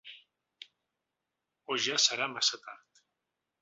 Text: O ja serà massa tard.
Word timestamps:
O 1.75 1.79
ja 1.87 2.01
serà 2.09 2.33
massa 2.37 2.65
tard. 2.69 3.05